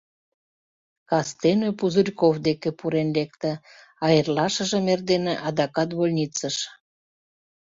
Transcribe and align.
Кастене 1.09 1.69
Пузырьков 1.79 2.35
деке 2.47 2.69
пурен 2.79 3.09
лекте, 3.17 3.51
а 4.03 4.07
эрлашыжым 4.17 4.85
эрдене— 4.93 5.33
адакат 5.47 5.89
больницыш. 5.97 6.55